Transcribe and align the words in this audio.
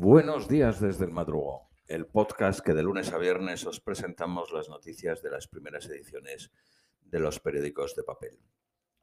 Buenos 0.00 0.46
días 0.46 0.80
desde 0.80 1.06
el 1.06 1.10
madrugón, 1.10 1.62
el 1.88 2.06
podcast 2.06 2.60
que 2.60 2.72
de 2.72 2.84
lunes 2.84 3.12
a 3.12 3.18
viernes 3.18 3.66
os 3.66 3.80
presentamos 3.80 4.52
las 4.52 4.68
noticias 4.68 5.22
de 5.22 5.30
las 5.32 5.48
primeras 5.48 5.86
ediciones 5.86 6.52
de 7.00 7.18
los 7.18 7.40
periódicos 7.40 7.96
de 7.96 8.04
papel. 8.04 8.38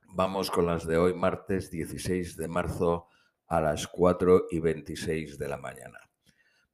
Vamos 0.07 0.49
con 0.49 0.67
las 0.67 0.87
de 0.87 0.95
hoy, 0.95 1.13
martes 1.13 1.69
16 1.69 2.37
de 2.37 2.47
marzo 2.47 3.09
a 3.45 3.59
las 3.59 3.89
4 3.89 4.45
y 4.49 4.61
26 4.61 5.37
de 5.37 5.47
la 5.49 5.57
mañana. 5.57 5.99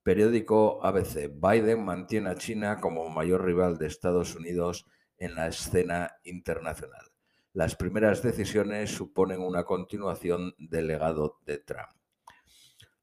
Periódico 0.03 0.85
ABC. 0.85 1.31
Biden 1.33 1.83
mantiene 1.83 2.29
a 2.29 2.35
China 2.35 2.79
como 2.79 3.09
mayor 3.09 3.43
rival 3.43 3.79
de 3.79 3.87
Estados 3.87 4.35
Unidos 4.35 4.85
en 5.17 5.33
la 5.33 5.47
escena 5.47 6.17
internacional. 6.25 7.11
Las 7.53 7.75
primeras 7.75 8.21
decisiones 8.21 8.91
suponen 8.91 9.41
una 9.41 9.63
continuación 9.63 10.53
del 10.59 10.85
legado 10.85 11.39
de 11.43 11.57
Trump. 11.57 12.00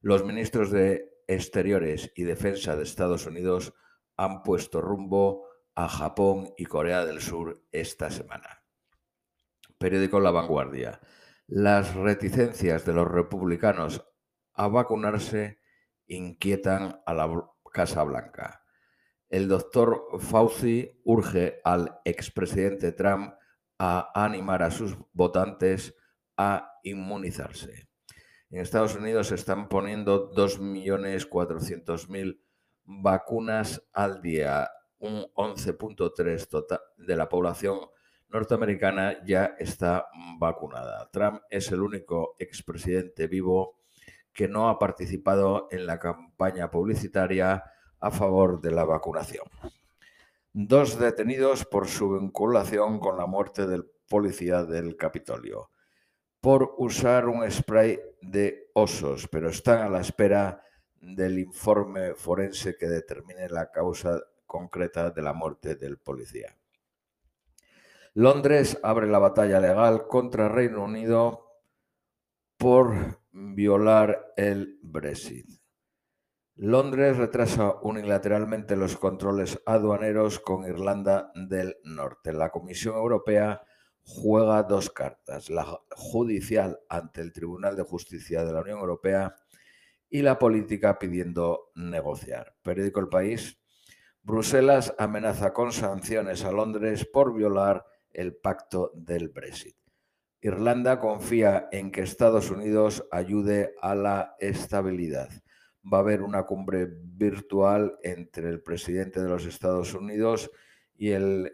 Los 0.01 0.23
ministros 0.23 0.71
de 0.71 1.11
Exteriores 1.27 2.13
y 2.15 2.23
Defensa 2.23 2.77
de 2.77 2.83
Estados 2.83 3.25
Unidos 3.25 3.73
han 4.15 4.43
puesto 4.43 4.79
rumbo 4.79 5.45
a 5.75 5.89
Japón 5.89 6.53
y 6.57 6.65
Corea 6.65 7.05
del 7.05 7.19
Sur 7.19 7.65
esta 7.73 8.09
semana. 8.09 8.63
Periódico 9.77 10.21
La 10.21 10.31
Vanguardia. 10.31 11.01
Las 11.47 11.95
reticencias 11.95 12.85
de 12.85 12.93
los 12.93 13.09
republicanos 13.09 14.05
a 14.53 14.69
vacunarse 14.69 15.59
inquietan 16.07 17.01
a 17.05 17.13
la 17.13 17.49
Casa 17.73 18.01
Blanca. 18.03 18.63
El 19.27 19.49
doctor 19.49 20.05
Fauci 20.19 21.01
urge 21.03 21.59
al 21.65 21.99
expresidente 22.05 22.93
Trump 22.93 23.33
a 23.77 24.11
animar 24.15 24.63
a 24.63 24.71
sus 24.71 24.97
votantes 25.11 25.93
a 26.37 26.79
inmunizarse. 26.83 27.88
En 28.49 28.61
Estados 28.61 28.95
Unidos 28.95 29.27
se 29.27 29.35
están 29.35 29.69
poniendo 29.69 30.31
2.400.000 30.31 32.41
vacunas 32.83 33.87
al 33.93 34.21
día, 34.21 34.69
un 34.97 35.25
11.3 35.35 36.79
de 36.97 37.15
la 37.15 37.29
población 37.29 37.79
norteamericana 38.29 39.23
ya 39.25 39.55
está 39.59 40.07
vacunada. 40.39 41.09
Trump 41.11 41.41
es 41.49 41.71
el 41.71 41.81
único 41.81 42.35
expresidente 42.39 43.27
vivo 43.27 43.77
que 44.33 44.47
no 44.47 44.69
ha 44.69 44.79
participado 44.79 45.67
en 45.71 45.85
la 45.85 45.99
campaña 45.99 46.71
publicitaria 46.71 47.63
a 47.99 48.11
favor 48.11 48.61
de 48.61 48.71
la 48.71 48.85
vacunación 48.85 49.43
dos 50.53 50.99
detenidos 50.99 51.65
por 51.65 51.87
su 51.87 52.19
vinculación 52.19 52.99
con 52.99 53.17
la 53.17 53.27
muerte 53.27 53.67
del 53.67 53.85
policía 54.09 54.63
del 54.63 54.97
Capitolio, 54.97 55.69
por 56.41 56.75
usar 56.77 57.27
un 57.27 57.49
spray 57.49 57.99
de 58.21 58.69
osos, 58.73 59.27
pero 59.27 59.49
están 59.49 59.81
a 59.81 59.89
la 59.89 60.01
espera 60.01 60.63
del 61.01 61.39
informe 61.39 62.13
forense 62.13 62.77
que 62.77 62.87
determine 62.87 63.49
la 63.49 63.71
causa 63.71 64.21
concreta 64.45 65.11
de 65.11 65.21
la 65.21 65.33
muerte 65.33 65.75
del 65.75 65.97
policía. 65.97 66.55
Londres 68.13 68.79
abre 68.83 69.07
la 69.07 69.19
batalla 69.19 69.59
legal 69.59 70.07
contra 70.07 70.49
Reino 70.49 70.83
Unido 70.83 71.45
por 72.57 73.21
violar 73.31 74.33
el 74.35 74.79
Brexit. 74.81 75.47
Londres 76.55 77.15
retrasa 77.15 77.75
unilateralmente 77.83 78.75
los 78.75 78.97
controles 78.97 79.61
aduaneros 79.65 80.39
con 80.39 80.65
Irlanda 80.65 81.31
del 81.33 81.77
Norte. 81.85 82.33
La 82.33 82.49
Comisión 82.49 82.95
Europea 82.95 83.61
juega 84.09 84.63
dos 84.63 84.89
cartas, 84.89 85.49
la 85.49 85.65
judicial 85.91 86.79
ante 86.89 87.21
el 87.21 87.31
Tribunal 87.31 87.75
de 87.75 87.83
Justicia 87.83 88.43
de 88.43 88.51
la 88.51 88.61
Unión 88.61 88.79
Europea 88.79 89.35
y 90.09 90.21
la 90.21 90.39
política 90.39 90.97
pidiendo 90.97 91.71
negociar. 91.75 92.55
Periódico 92.63 92.99
El 92.99 93.09
País. 93.09 93.57
Bruselas 94.23 94.93
amenaza 94.97 95.53
con 95.53 95.71
sanciones 95.71 96.43
a 96.43 96.51
Londres 96.51 97.05
por 97.05 97.33
violar 97.33 97.85
el 98.11 98.35
pacto 98.35 98.91
del 98.95 99.29
Brexit. 99.29 99.75
Irlanda 100.41 100.99
confía 100.99 101.67
en 101.71 101.91
que 101.91 102.01
Estados 102.01 102.49
Unidos 102.49 103.05
ayude 103.11 103.75
a 103.81 103.93
la 103.93 104.35
estabilidad 104.39 105.29
va 105.91 105.99
a 105.99 106.01
haber 106.01 106.21
una 106.21 106.43
cumbre 106.43 106.87
virtual 106.87 107.97
entre 108.03 108.49
el 108.49 108.61
presidente 108.61 109.21
de 109.21 109.29
los 109.29 109.45
Estados 109.45 109.93
Unidos 109.93 110.51
y 110.51 110.59
el 110.99 111.53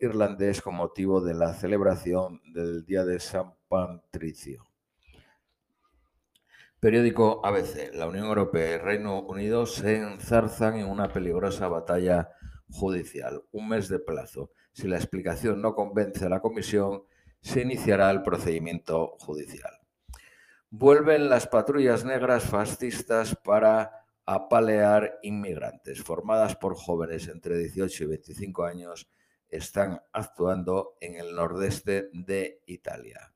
irlandés 0.00 0.60
con 0.60 0.74
motivo 0.74 1.20
de 1.20 1.34
la 1.34 1.54
celebración 1.54 2.40
del 2.52 2.84
Día 2.84 3.04
de 3.04 3.20
San 3.20 3.54
Patricio. 3.68 4.66
Periódico 6.80 7.40
ABC. 7.46 7.94
La 7.94 8.08
Unión 8.08 8.26
Europea 8.26 8.74
y 8.74 8.78
Reino 8.78 9.20
Unido 9.20 9.66
se 9.66 9.98
enzarzan 9.98 10.78
en 10.78 10.88
una 10.88 11.12
peligrosa 11.12 11.68
batalla 11.68 12.30
judicial. 12.68 13.42
Un 13.52 13.68
mes 13.68 13.88
de 13.88 14.00
plazo. 14.00 14.50
Si 14.72 14.88
la 14.88 14.96
explicación 14.96 15.62
no 15.62 15.74
convence 15.74 16.26
a 16.26 16.28
la 16.28 16.40
Comisión, 16.40 17.04
se 17.40 17.60
iniciará 17.62 18.10
el 18.10 18.22
procedimiento 18.22 19.16
judicial. 19.18 19.70
Vuelven 20.70 21.28
las 21.28 21.46
patrullas 21.46 22.04
negras 22.04 22.44
fascistas 22.44 23.36
para 23.36 23.99
apalear 24.32 25.18
inmigrantes. 25.22 26.04
Formadas 26.04 26.54
por 26.54 26.76
jóvenes 26.76 27.26
entre 27.26 27.58
18 27.58 28.04
y 28.04 28.06
25 28.06 28.64
años, 28.64 29.10
están 29.48 30.00
actuando 30.12 30.94
en 31.00 31.16
el 31.16 31.34
nordeste 31.34 32.10
de 32.12 32.62
Italia. 32.66 33.32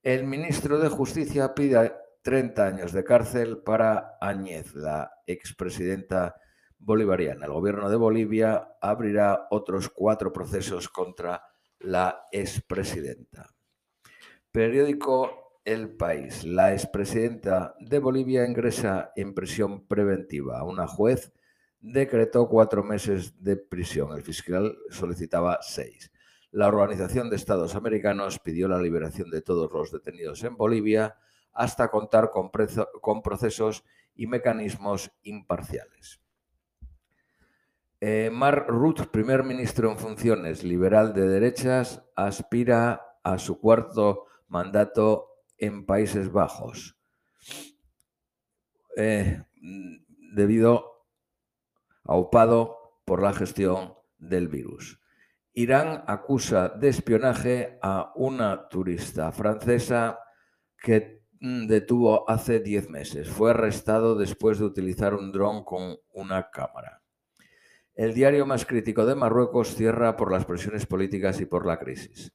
El 0.00 0.28
ministro 0.28 0.78
de 0.78 0.88
Justicia 0.88 1.54
pide 1.54 1.92
30 2.22 2.64
años 2.64 2.92
de 2.92 3.02
cárcel 3.02 3.62
para 3.64 4.16
Añez, 4.20 4.76
la 4.76 5.10
expresidenta 5.26 6.36
bolivariana. 6.78 7.46
El 7.46 7.52
gobierno 7.52 7.90
de 7.90 7.96
Bolivia 7.96 8.76
abrirá 8.80 9.48
otros 9.50 9.88
cuatro 9.88 10.32
procesos 10.32 10.88
contra 10.88 11.42
la 11.80 12.26
expresidenta. 12.30 13.52
Periódico 14.52 15.49
el 15.64 15.90
país. 15.90 16.44
La 16.44 16.72
expresidenta 16.72 17.74
de 17.80 17.98
Bolivia 17.98 18.46
ingresa 18.46 19.12
en 19.16 19.34
prisión 19.34 19.86
preventiva. 19.86 20.64
Una 20.64 20.86
juez 20.86 21.32
decretó 21.80 22.48
cuatro 22.48 22.82
meses 22.82 23.42
de 23.42 23.56
prisión. 23.56 24.12
El 24.12 24.22
fiscal 24.22 24.76
solicitaba 24.90 25.58
seis. 25.62 26.10
La 26.52 26.68
Organización 26.68 27.30
de 27.30 27.36
Estados 27.36 27.74
Americanos 27.74 28.38
pidió 28.38 28.68
la 28.68 28.80
liberación 28.80 29.30
de 29.30 29.42
todos 29.42 29.70
los 29.72 29.92
detenidos 29.92 30.42
en 30.42 30.56
Bolivia 30.56 31.16
hasta 31.52 31.88
contar 31.88 32.30
con, 32.30 32.50
procesos 33.22 33.84
y 34.14 34.26
mecanismos 34.26 35.12
imparciales. 35.22 36.20
Eh, 38.00 38.30
Mark 38.32 38.66
Ruth, 38.68 39.08
primer 39.12 39.44
ministro 39.44 39.90
en 39.90 39.98
funciones, 39.98 40.64
liberal 40.64 41.12
de 41.12 41.28
derechas, 41.28 42.02
aspira 42.16 43.18
a 43.22 43.38
su 43.38 43.60
cuarto 43.60 44.26
mandato 44.48 45.29
en 45.60 45.86
Países 45.86 46.32
Bajos 46.32 46.96
eh, 48.96 49.42
debido 50.34 51.06
aupado 52.04 52.76
por 53.04 53.22
la 53.22 53.32
gestión 53.32 53.94
del 54.18 54.48
virus. 54.48 55.00
Irán 55.52 56.04
acusa 56.06 56.68
de 56.68 56.88
espionaje 56.88 57.78
a 57.82 58.12
una 58.16 58.68
turista 58.68 59.32
francesa 59.32 60.18
que 60.82 61.24
mm, 61.40 61.66
detuvo 61.66 62.28
hace 62.28 62.60
10 62.60 62.90
meses. 62.90 63.28
Fue 63.28 63.50
arrestado 63.50 64.16
después 64.16 64.58
de 64.58 64.64
utilizar 64.64 65.14
un 65.14 65.32
dron 65.32 65.64
con 65.64 65.96
una 66.12 66.50
cámara. 66.50 67.02
El 67.94 68.14
diario 68.14 68.46
más 68.46 68.64
crítico 68.64 69.04
de 69.04 69.14
Marruecos 69.14 69.74
cierra 69.74 70.16
por 70.16 70.32
las 70.32 70.46
presiones 70.46 70.86
políticas 70.86 71.40
y 71.40 71.46
por 71.46 71.66
la 71.66 71.78
crisis. 71.78 72.32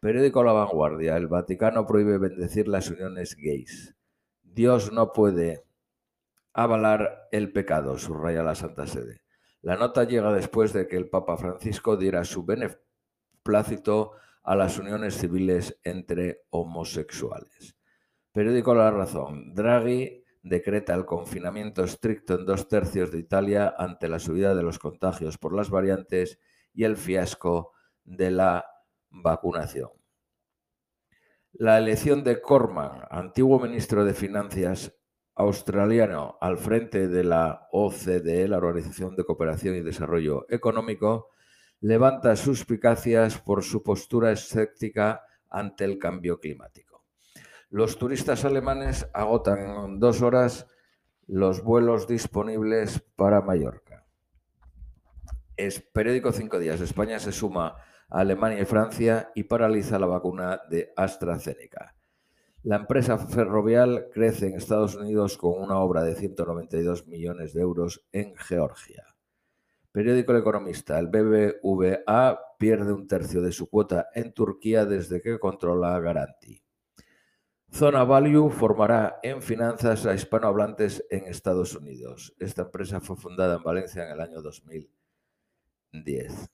Periódico 0.00 0.42
La 0.42 0.52
Vanguardia. 0.52 1.18
El 1.18 1.28
Vaticano 1.28 1.86
prohíbe 1.86 2.16
bendecir 2.16 2.68
las 2.68 2.90
uniones 2.90 3.36
gays. 3.36 3.94
Dios 4.42 4.92
no 4.92 5.12
puede 5.12 5.66
avalar 6.54 7.28
el 7.30 7.52
pecado, 7.52 7.98
subraya 7.98 8.42
la 8.42 8.54
Santa 8.54 8.86
Sede. 8.86 9.20
La 9.60 9.76
nota 9.76 10.04
llega 10.04 10.32
después 10.32 10.72
de 10.72 10.88
que 10.88 10.96
el 10.96 11.10
Papa 11.10 11.36
Francisco 11.36 11.98
diera 11.98 12.24
su 12.24 12.46
beneplácito 12.46 14.12
a 14.42 14.56
las 14.56 14.78
uniones 14.78 15.18
civiles 15.18 15.78
entre 15.84 16.44
homosexuales. 16.48 17.76
Periódico 18.32 18.74
La 18.74 18.90
Razón. 18.90 19.54
Draghi 19.54 20.24
decreta 20.42 20.94
el 20.94 21.04
confinamiento 21.04 21.84
estricto 21.84 22.36
en 22.36 22.46
dos 22.46 22.68
tercios 22.68 23.12
de 23.12 23.18
Italia 23.18 23.74
ante 23.76 24.08
la 24.08 24.18
subida 24.18 24.54
de 24.54 24.62
los 24.62 24.78
contagios 24.78 25.36
por 25.36 25.54
las 25.54 25.68
variantes 25.68 26.38
y 26.72 26.84
el 26.84 26.96
fiasco 26.96 27.72
de 28.04 28.30
la 28.30 28.64
vacunación. 29.10 29.90
La 31.52 31.78
elección 31.78 32.22
de 32.22 32.40
Corman, 32.40 33.02
antiguo 33.10 33.58
ministro 33.58 34.04
de 34.04 34.14
Finanzas 34.14 34.96
australiano, 35.34 36.36
al 36.40 36.58
frente 36.58 37.08
de 37.08 37.24
la 37.24 37.68
OCDE, 37.72 38.48
la 38.48 38.58
Organización 38.58 39.16
de 39.16 39.24
Cooperación 39.24 39.74
y 39.76 39.80
Desarrollo 39.80 40.46
Económico, 40.48 41.30
levanta 41.80 42.36
suspicacias 42.36 43.38
por 43.38 43.64
su 43.64 43.82
postura 43.82 44.32
escéptica 44.32 45.24
ante 45.48 45.84
el 45.84 45.98
cambio 45.98 46.38
climático. 46.38 47.04
Los 47.70 47.98
turistas 47.98 48.44
alemanes 48.44 49.08
agotan 49.12 49.98
dos 49.98 50.22
horas 50.22 50.66
los 51.26 51.62
vuelos 51.62 52.08
disponibles 52.08 53.00
para 53.16 53.40
Mallorca. 53.40 54.04
Es 55.56 55.80
periódico 55.80 56.32
Cinco 56.32 56.58
Días. 56.58 56.80
España 56.80 57.18
se 57.18 57.32
suma 57.32 57.76
Alemania 58.10 58.60
y 58.60 58.64
Francia 58.64 59.30
y 59.34 59.44
paraliza 59.44 59.98
la 59.98 60.06
vacuna 60.06 60.60
de 60.68 60.92
AstraZeneca. 60.96 61.94
La 62.62 62.76
empresa 62.76 63.16
ferrovial 63.16 64.08
crece 64.12 64.48
en 64.48 64.54
Estados 64.54 64.94
Unidos 64.94 65.38
con 65.38 65.62
una 65.62 65.78
obra 65.78 66.02
de 66.02 66.14
192 66.14 67.06
millones 67.06 67.54
de 67.54 67.62
euros 67.62 68.04
en 68.12 68.36
Georgia. 68.36 69.06
Periódico 69.92 70.32
El 70.32 70.38
Economista. 70.38 70.98
El 70.98 71.06
BBVA 71.06 72.38
pierde 72.58 72.92
un 72.92 73.08
tercio 73.08 73.40
de 73.40 73.52
su 73.52 73.70
cuota 73.70 74.08
en 74.14 74.32
Turquía 74.32 74.84
desde 74.84 75.22
que 75.22 75.38
controla 75.38 75.98
Garanti. 76.00 76.62
Zona 77.72 78.04
Value 78.04 78.50
formará 78.50 79.20
en 79.22 79.40
finanzas 79.40 80.04
a 80.04 80.14
hispanohablantes 80.14 81.06
en 81.08 81.26
Estados 81.26 81.74
Unidos. 81.74 82.34
Esta 82.38 82.62
empresa 82.62 83.00
fue 83.00 83.16
fundada 83.16 83.56
en 83.56 83.62
Valencia 83.62 84.04
en 84.04 84.12
el 84.12 84.20
año 84.20 84.42
2010. 84.42 86.50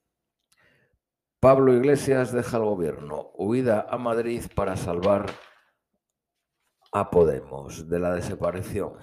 Pablo 1.47 1.73
Iglesias 1.73 2.33
deja 2.33 2.57
el 2.57 2.65
gobierno, 2.65 3.31
huida 3.35 3.87
a 3.89 3.99
Madrid 3.99 4.43
para 4.57 4.77
salvar 4.77 5.27
a 6.91 7.09
Podemos 7.09 7.89
de 7.89 8.01
la 8.01 8.13
desaparición 8.13 8.95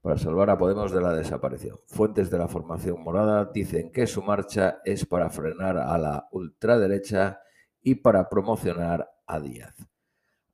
para 0.00 0.16
salvar 0.16 0.48
a 0.50 0.56
Podemos 0.56 0.92
de 0.92 1.00
la 1.00 1.12
desaparición. 1.12 1.76
Fuentes 1.88 2.30
de 2.30 2.38
la 2.38 2.46
formación 2.46 3.02
morada 3.02 3.50
dicen 3.52 3.90
que 3.90 4.06
su 4.06 4.22
marcha 4.22 4.78
es 4.84 5.04
para 5.04 5.28
frenar 5.28 5.76
a 5.76 5.98
la 5.98 6.28
ultraderecha 6.30 7.40
y 7.82 7.96
para 7.96 8.28
promocionar 8.28 9.10
a 9.26 9.40
Díaz. 9.40 9.74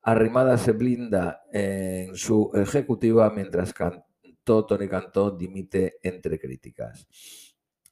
Arrimada 0.00 0.56
se 0.56 0.72
blinda 0.72 1.42
en 1.52 2.16
su 2.16 2.50
ejecutiva 2.54 3.28
mientras 3.28 3.74
Cantó, 3.74 4.64
Tony 4.64 4.88
Cantó 4.88 5.30
dimite 5.30 5.98
entre 6.02 6.38
críticas. 6.38 7.06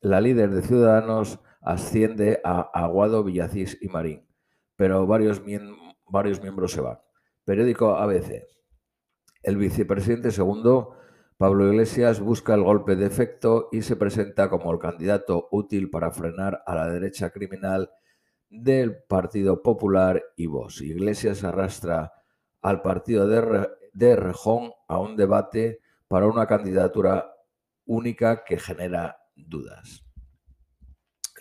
La 0.00 0.22
líder 0.22 0.54
de 0.54 0.62
Ciudadanos 0.62 1.38
asciende 1.64 2.40
a 2.44 2.60
Aguado, 2.60 3.24
Villacís 3.24 3.78
y 3.80 3.88
Marín, 3.88 4.26
pero 4.76 5.06
varios, 5.06 5.42
miembros 5.44 6.72
se 6.72 6.80
van. 6.80 6.98
Periódico 7.44 7.96
ABC. 7.96 8.44
El 9.42 9.56
vicepresidente 9.56 10.30
segundo 10.30 10.96
Pablo 11.36 11.66
Iglesias 11.66 12.20
busca 12.20 12.54
el 12.54 12.62
golpe 12.62 12.96
de 12.96 13.06
efecto 13.06 13.68
y 13.72 13.82
se 13.82 13.96
presenta 13.96 14.48
como 14.48 14.72
el 14.72 14.78
candidato 14.78 15.48
útil 15.50 15.90
para 15.90 16.10
frenar 16.10 16.62
a 16.66 16.74
la 16.74 16.88
derecha 16.88 17.30
criminal 17.30 17.90
del 18.48 19.02
Partido 19.02 19.62
Popular 19.62 20.22
y 20.36 20.46
Vox. 20.46 20.80
Iglesias 20.80 21.42
arrastra 21.44 22.12
al 22.62 22.82
partido 22.82 23.26
de, 23.26 23.68
de 23.92 24.16
Rejón 24.16 24.70
a 24.86 24.98
un 24.98 25.16
debate 25.16 25.80
para 26.08 26.26
una 26.26 26.46
candidatura 26.46 27.34
única 27.84 28.44
que 28.44 28.58
genera 28.58 29.18
dudas. 29.34 30.03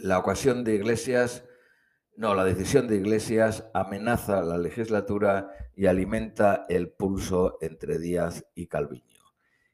La 0.04 0.20
ocasión 0.20 0.66
de 0.66 0.76
Iglesias, 0.76 1.46
no, 2.18 2.36
la 2.36 2.44
decisión 2.44 2.90
de 2.90 2.98
Iglesias 2.98 3.70
amenaza 3.74 4.42
la 4.42 4.58
legislatura 4.58 5.52
y 5.78 5.86
alimenta 5.86 6.66
el 6.68 6.90
pulso 6.90 7.58
entre 7.62 8.00
Díaz 8.00 8.46
y 8.54 8.68
Calviño. 8.68 9.22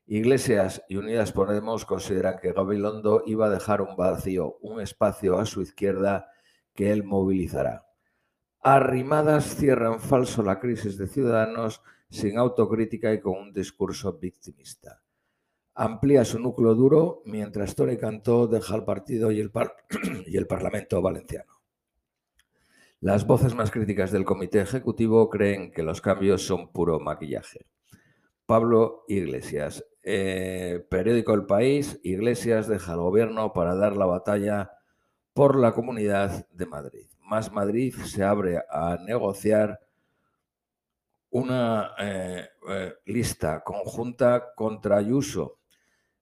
Iglesias 0.05 0.83
y 0.87 0.97
Unidas 0.97 1.31
Podemos 1.31 1.83
consideran 1.83 2.37
que 2.39 2.53
Gabilondo 2.53 3.23
iba 3.25 3.47
a 3.47 3.49
dejar 3.49 3.81
un 3.81 3.95
vacío, 3.95 4.59
un 4.61 4.79
espacio 4.81 5.39
a 5.39 5.47
su 5.47 5.63
izquierda 5.63 6.29
que 6.75 6.91
él 6.91 7.03
movilizará. 7.03 7.87
Arrimadas 8.61 9.55
cierra 9.55 9.91
en 9.91 9.99
falso 9.99 10.43
la 10.43 10.59
crisis 10.59 10.95
de 10.99 11.07
Ciudadanos 11.07 11.81
sin 12.11 12.37
autocrítica 12.37 13.11
y 13.13 13.19
con 13.19 13.35
un 13.35 13.51
discurso 13.51 14.13
victimista. 14.19 15.01
Amplía 15.81 16.25
su 16.25 16.39
núcleo 16.39 16.75
duro 16.75 17.21
mientras 17.23 17.73
Tony 17.73 17.95
Cantó 17.95 18.47
deja 18.47 18.75
el 18.75 18.83
partido 18.83 19.31
y 19.31 19.39
el, 19.39 19.49
y 20.27 20.35
el 20.35 20.45
Parlamento 20.45 21.01
valenciano. 21.01 21.61
Las 22.99 23.25
voces 23.25 23.55
más 23.55 23.71
críticas 23.71 24.11
del 24.11 24.25
comité 24.25 24.59
ejecutivo 24.59 25.29
creen 25.29 25.71
que 25.71 25.83
los 25.83 26.01
cambios 26.01 26.45
son 26.45 26.73
puro 26.73 26.99
maquillaje. 26.99 27.65
Pablo 28.45 29.05
Iglesias. 29.07 29.85
Eh, 30.03 30.85
periódico 30.89 31.33
El 31.33 31.45
País, 31.45 31.97
Iglesias 32.03 32.67
deja 32.67 32.91
el 32.91 32.99
gobierno 32.99 33.53
para 33.53 33.73
dar 33.75 33.95
la 33.95 34.05
batalla 34.05 34.71
por 35.31 35.57
la 35.57 35.71
Comunidad 35.71 36.45
de 36.49 36.65
Madrid. 36.65 37.07
Más 37.21 37.53
Madrid 37.53 37.95
se 38.03 38.21
abre 38.21 38.57
a 38.69 38.97
negociar 39.05 39.79
una 41.29 41.91
eh, 41.99 42.49
eh, 42.69 42.95
lista 43.05 43.63
conjunta 43.63 44.53
contra 44.53 44.97
Ayuso. 44.97 45.58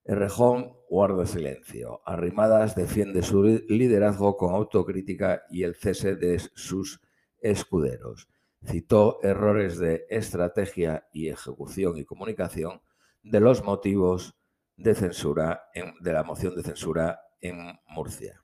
Errejón 0.08 0.74
guarda 0.90 1.26
silencio. 1.26 2.02
Arrimadas 2.06 2.76
defiende 2.76 3.22
su 3.24 3.44
liderazgo 3.44 4.38
con 4.38 4.56
autocrítica 4.56 5.44
y 5.50 5.64
el 5.64 5.76
cese 5.76 6.16
de 6.16 6.40
sus 6.40 7.02
escuderos 7.42 8.30
citó 8.66 9.20
errores 9.22 9.78
de 9.78 10.06
estrategia 10.10 11.08
y 11.12 11.28
ejecución 11.28 11.98
y 11.98 12.06
comunicación 12.06 12.82
de 13.22 13.42
los 13.42 13.64
motivos 13.66 14.38
de 14.78 14.96
censura 14.96 15.64
de 16.00 16.14
la 16.14 16.24
moción 16.24 16.56
de 16.56 16.64
censura 16.64 17.20
en 17.42 17.78
Murcia. 17.88 18.44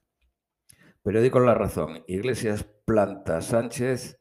Periódico 1.02 1.40
La 1.40 1.54
Razón. 1.54 2.04
Iglesias 2.08 2.66
planta 2.86 3.42
Sánchez 3.42 4.20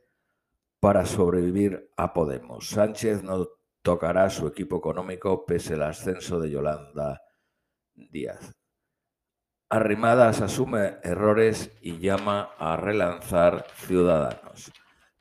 para 0.78 1.06
sobrevivir 1.06 1.90
a 1.96 2.12
Podemos. 2.12 2.68
Sánchez 2.68 3.24
no 3.24 3.48
tocará 3.82 4.30
su 4.30 4.46
equipo 4.46 4.76
económico 4.76 5.44
pese 5.44 5.74
al 5.74 5.82
ascenso 5.82 6.38
de 6.38 6.50
Yolanda 6.50 7.20
Díaz. 8.10 8.52
Arrimadas 9.68 10.40
asume 10.40 10.98
errores 11.02 11.70
y 11.80 11.98
llama 11.98 12.50
a 12.58 12.76
relanzar 12.76 13.66
Ciudadanos. 13.76 14.72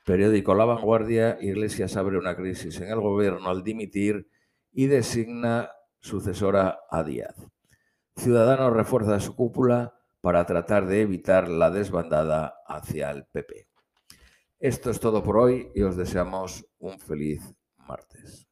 Periódico 0.06 0.56
La 0.56 0.66
Vanguardia, 0.66 1.38
Iglesias 1.40 1.96
abre 1.96 2.18
una 2.18 2.36
crisis 2.36 2.82
en 2.82 2.90
el 2.90 3.00
gobierno 3.00 3.50
al 3.50 3.64
dimitir 3.64 4.28
y 4.72 4.88
designa 4.88 5.72
sucesora 6.00 6.80
a 6.90 7.04
Díaz. 7.04 7.36
Ciudadanos 8.16 8.74
refuerza 8.74 9.20
su 9.20 9.36
cúpula 9.36 9.94
para 10.20 10.46
tratar 10.46 10.86
de 10.86 11.02
evitar 11.02 11.48
la 11.48 11.72
desbandada 11.72 12.56
hacia 12.68 13.12
el 13.12 13.26
PP. 13.26 13.68
Esto 14.60 14.92
es 14.92 15.00
todo 15.00 15.24
por 15.24 15.38
hoy 15.38 15.72
y 15.74 15.82
os 15.82 15.96
deseamos 15.96 16.66
un 16.78 17.00
feliz 17.00 17.42
martes. 17.78 18.51